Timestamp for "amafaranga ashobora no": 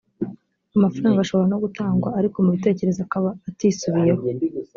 0.75-1.61